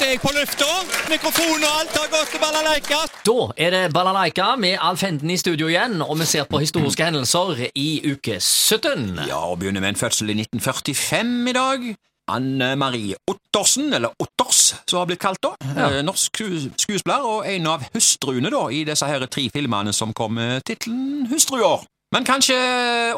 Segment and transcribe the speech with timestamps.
[0.00, 0.66] snart er jeg på lufta.
[1.10, 3.00] Mikrofon og alt har gått til balalaika.
[3.26, 7.04] Da er det Balalaika med Alf Henden i studio igjen, og vi ser på historiske
[7.04, 9.26] hendelser i uke 17.
[9.28, 11.84] Ja, og begynner med en fødsel i 1945 i dag.
[12.30, 15.52] Anne Marie Ottersen, eller Otters, som har blitt kalt da.
[15.66, 15.88] Ja.
[15.98, 20.14] Eh, Norsk sku- skuespiller, og en av hustruene da, i disse her tre filmene som
[20.16, 21.82] kom med tittelen Hustruer.
[22.14, 22.56] Men kanskje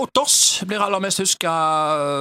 [0.01, 1.53] Otters blir aller mest huska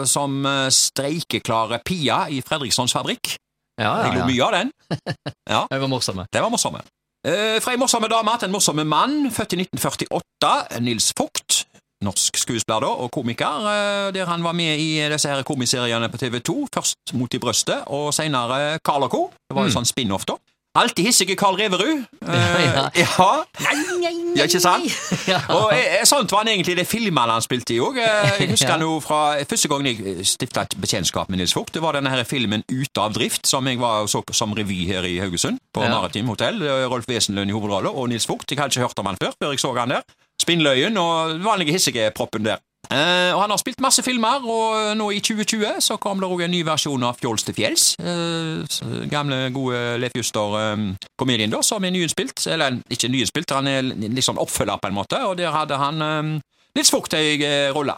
[0.07, 3.38] som streikeklare Pia i Fredrikssons fabrikk.
[3.79, 4.71] Ja, Jeg ja, lo mye av den.
[5.53, 6.25] Ja, Det var morsomme.
[6.34, 6.81] det var morsomme.
[7.27, 11.66] Eh, fra ei morsomme dame til en morsomme mann, født i 1948, Nils Vogt.
[12.02, 16.17] Norsk skuespiller da, og komiker, eh, der han var med i disse her komiseriene på
[16.17, 16.67] TV 2.
[16.73, 19.29] Først Mot i brøstet, og senere Carl Co.
[19.49, 19.76] Det var jo Mm.
[19.77, 20.34] sånn spin-off, da.
[20.76, 22.05] Alltid hissige Carl Reverud.
[22.23, 22.90] Eh, Ja.
[22.95, 23.45] ja.
[23.59, 24.88] Ja, ikke sant?
[25.58, 28.00] Og eh, sånt var han egentlig det filmene han spilte i òg.
[28.02, 29.00] Jeg husker Ja.
[29.04, 31.74] fra første gang jeg stifta et bekjentskap med Nils Vogt.
[31.74, 34.86] Det var denne her filmen Ute av drift, som jeg var så på som revy
[34.90, 35.60] her i Haugesund.
[35.74, 35.90] På Ja.
[35.94, 36.62] Maritim hotell.
[36.62, 38.49] Eh, Rolf Wesenlund i hovedrolle, og Nils Vogt.
[38.52, 40.02] Jeg hadde ikke hørt om han før, før jeg så han der.
[40.41, 42.58] Spinnløyen og den vanlige hissige-proppen der.
[42.91, 46.43] Eh, og Han har spilt masse filmer, og nå i 2020 så kom det òg
[46.45, 47.85] en ny versjon av Fjols til fjells.
[48.01, 48.65] Uh,
[49.11, 52.45] gamle, gode Leif Juster-komedien, da, som er nyinnspilt.
[52.51, 56.03] Eller ikke nyinnspilt, han er litt sånn oppfølger, på en måte, og der hadde han
[56.05, 56.31] eh,
[56.77, 57.95] litt ei eh, rolle.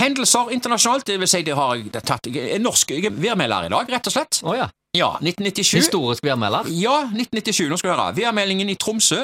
[0.00, 3.68] Hendelser internasjonalt, det vil si det har jeg tatt Jeg er norsk jeg er værmelder
[3.68, 4.40] i dag, rett og slett.
[4.42, 4.70] Oh, ja.
[4.96, 5.76] Ja, 1997.
[5.78, 6.68] Historisk værmelder.
[6.72, 7.68] Ja, 1997.
[7.70, 8.16] Nå skal du høre.
[8.16, 9.22] Værmeldingen i Tromsø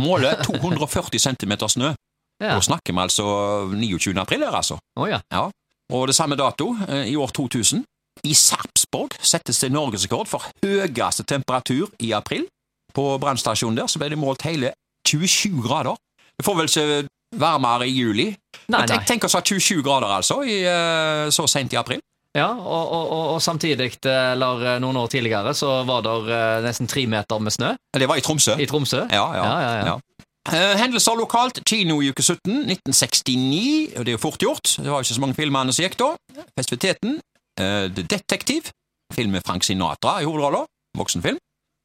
[0.00, 1.92] måler 240 cm snø.
[2.42, 2.54] Ja.
[2.56, 3.26] Da snakker vi altså
[3.72, 4.16] 29.
[4.20, 4.78] april her, altså.
[4.98, 5.20] Oh, ja.
[5.32, 5.46] Ja.
[5.92, 7.84] Og det samme dato, eh, i år 2000.
[8.24, 12.46] I Sarpsborg settes det norgesrekord for høyeste temperatur i april.
[12.96, 14.72] På brannstasjonen der så ble det målt hele
[15.06, 15.96] 27 grader.
[16.36, 18.30] Det får vel ikke varmere i juli.
[18.68, 21.80] Nei, Men tenk, tenk oss å ha 27 grader, altså, i, eh, så sent i
[21.80, 22.00] april.
[22.36, 26.88] Ja, og, og, og, og samtidig, eller eh, noen år tidligere, så var det nesten
[26.90, 28.56] tre meter med snø Det var i Tromsø.
[28.60, 29.06] i Tromsø.
[29.12, 29.44] Ja, ja.
[29.44, 29.98] Ja, ja,
[30.52, 31.60] hendelser lokalt.
[31.66, 33.96] Kino i uke 17, 1969.
[33.98, 34.76] og Det er jo fort gjort.
[34.78, 36.12] Det var jo ikke så mange filmene som gikk da.
[36.58, 37.18] Festiviteten.
[37.58, 37.94] Detektiv.
[37.96, 38.72] The Detective.
[39.14, 40.66] Film med Frank Sinatra i hovedrollen.
[40.98, 41.38] Voksenfilm.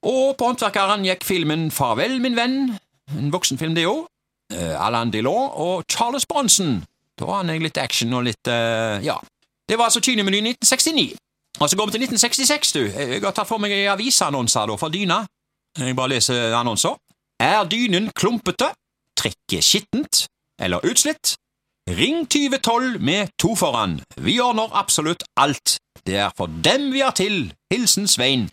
[0.06, 2.78] Og på Håndverkeren gikk filmen Farvel, min venn.
[3.18, 4.08] En voksenfilm, det òg.
[4.52, 6.82] Alain Delon og Charles Bronson.
[7.20, 9.20] Da var han litt action og litt eh, Ja.
[9.70, 11.16] Det var altså Kinomenyen 1969.
[11.62, 12.82] Og så går vi til 1966, du.
[12.82, 15.22] Jeg har tatt for meg avisannonser da, for Dyna.
[15.78, 16.98] Jeg bare leser annonser.
[17.41, 18.68] Er dynen klumpete,
[19.18, 20.28] trekket skittent
[20.62, 21.31] eller utslitt?
[21.90, 23.96] Ring 2012 med to foran.
[24.22, 25.79] Vi ordner absolutt alt.
[26.06, 27.47] Det er for dem vi er til.
[27.74, 28.44] Hilsen Svein.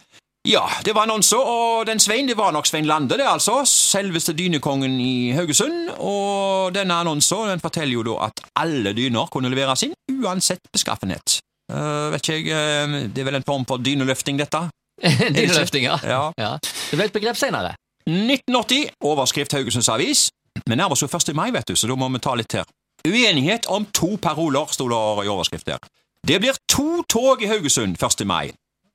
[0.48, 3.58] Ja, det var annonser, og den Svein, det var nok Svein Lande, det altså.
[3.68, 5.90] Selveste dynekongen i Haugesund.
[5.98, 11.42] Og denne annonsen den forteller jo da at alle dyner kunne leveres inn, uansett beskaffenhet.
[11.68, 14.64] Uh, vet ikke jeg, uh, det er vel en form for dyneløfting, dette?
[15.36, 16.00] Dyneløfting, ja.
[16.08, 16.22] Ja.
[16.40, 16.54] ja.
[16.62, 17.74] Det ble et begrep senere.
[18.08, 20.30] 1980, overskrift Haugesunds Avis.
[20.66, 21.34] Vi nærmer oss jo 1.
[21.36, 22.64] mai, vet du, så da må vi ta litt her.
[23.04, 25.78] Uenighet om to paroler, sto det i overskrift der.
[26.26, 28.26] Det blir to tog i Haugesund 1.
[28.26, 28.50] mai.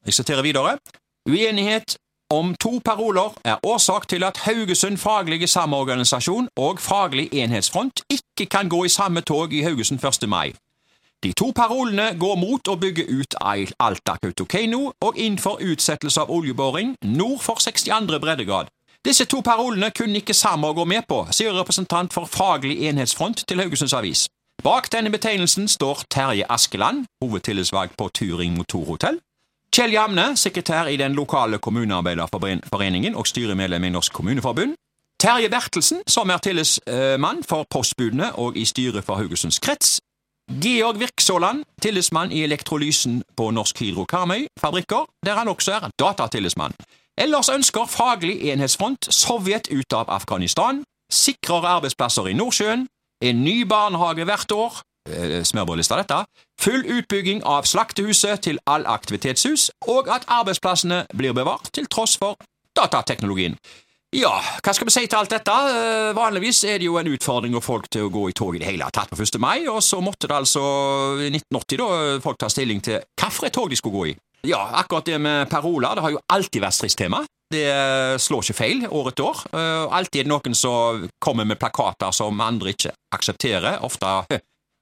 [0.06, 0.78] Jeg siterer videre.
[1.29, 1.96] Uenighet
[2.29, 8.69] om to paroler er årsak til at Haugesund faglige samorganisasjon og Faglig enhetsfront ikke kan
[8.69, 10.29] gå i samme tog i Haugesund 1.
[10.29, 10.53] mai.
[11.23, 13.35] De to parolene går mot å bygge ut
[13.79, 18.19] Alta-Kautokeino og inn utsettelse av oljeboring nord for 62.
[18.19, 18.68] breddegrad.
[19.06, 23.59] Disse to parolene kunne ikke Samar gå med på, sier representant for Faglig enhetsfront til
[23.59, 24.30] Haugesunds Avis.
[24.64, 29.19] Bak denne betegnelsen står Terje Askeland, hovedtillitsvalgt på Turing Motorhotell,
[29.75, 34.75] Kjell Jamne, sekretær i den lokale kommunearbeiderforeningen og styremedlem i Norsk Kommuneforbund,
[35.20, 40.00] Terje Bertelsen, som er tillitsmann for postbudene og i styret for Haugesunds krets,
[40.64, 46.75] Georg Virksåland, tillitsmann i elektrolysen på Norsk Hydro Karmøy fabrikker, der han også er datatillitsmann.
[47.18, 50.81] Ellers ønsker Faglig enhetsfront Sovjet ut av Afghanistan,
[51.13, 52.88] sikrere arbeidsplasser i Nordsjøen,
[53.24, 56.23] en ny barnehage hvert år, eh, smørbrødlista dette,
[56.59, 62.37] full utbygging av slaktehuset til all aktivitetshus, og at arbeidsplassene blir bevart til tross for
[62.76, 63.58] datateknologien.
[64.14, 65.53] Ja, hva skal vi si til alt dette?
[65.53, 68.55] Eh, Vanligvis er det jo en utfordring å få folk til å gå i tog
[68.55, 69.40] i det hele tatt på 1.
[69.40, 70.61] mai, og så måtte det altså
[71.22, 74.16] i 1980 da folk ta stilling til hvilket tog de skulle gå i.
[74.47, 77.22] Ja, akkurat det med paroler, det har jo alltid vært stridstema.
[77.53, 79.43] Det eh, slår ikke feil år etter år.
[79.53, 83.78] Eh, Alltid er det noen som kommer med plakater som andre ikke aksepterer.
[83.85, 84.09] Ofte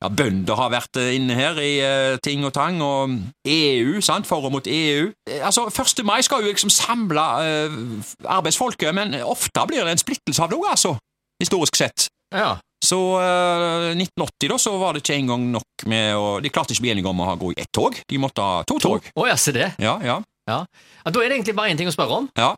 [0.02, 4.30] ja, bønder har vært eh, inne her i eh, ting og tang, og EU, sant,
[4.30, 5.12] for og mot EU.
[5.30, 6.02] Eh, altså, 1.
[6.08, 7.78] mai skal jo liksom samle eh,
[8.26, 10.96] arbeidsfolket, men ofte blir det en splittelse av det òg, altså,
[11.44, 12.08] historisk sett.
[12.34, 12.56] Ja.
[12.82, 16.82] Så eh, 1980 da, så var det ikke engang nok med å De klarte ikke
[16.82, 19.06] å bli enige om å ha gå i ett tog, de måtte ha to tog.
[19.14, 19.74] Å ja, se det.
[19.82, 20.18] Ja, ja.
[20.50, 20.64] Ja.
[21.06, 22.30] ja, Da er det egentlig bare én ting å spørre om.
[22.38, 22.56] Ja.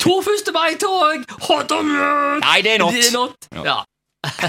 [0.00, 1.24] To første mai-tog!
[1.48, 2.40] Hot or not?
[2.44, 2.96] Nei, det er not.
[2.96, 3.48] Det er not.
[3.52, 3.64] Ja.
[3.68, 4.48] Ja.